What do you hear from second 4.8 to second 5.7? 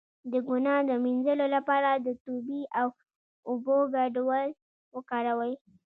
وکاروئ